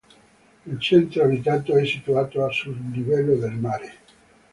Il 0.65 0.79
centro 0.79 1.21
abitato 1.21 1.75
è 1.77 1.85
situato 1.85 2.43
a 2.43 2.49
sul 2.51 2.89
livello 2.91 3.35
del 3.35 3.51
mare. 3.51 3.93